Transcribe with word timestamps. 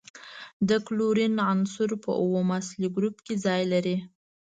د 0.69 0.69
کلورین 0.87 1.33
عنصر 1.51 1.89
په 2.03 2.11
اووم 2.21 2.47
اصلي 2.59 2.87
ګروپ 2.95 3.15
کې 3.25 3.35
ځای 3.45 3.61
لري. 3.73 3.97